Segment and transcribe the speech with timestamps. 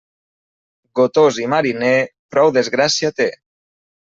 [0.99, 1.93] Gotós i mariner,
[2.37, 3.29] prou desgràcia té.